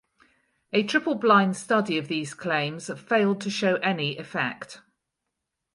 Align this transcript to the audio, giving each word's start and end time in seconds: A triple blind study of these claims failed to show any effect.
A 0.73 0.81
triple 0.81 1.13
blind 1.13 1.55
study 1.55 1.95
of 1.99 2.07
these 2.07 2.33
claims 2.33 2.89
failed 2.99 3.39
to 3.41 3.51
show 3.51 3.75
any 3.83 4.17
effect. 4.17 4.81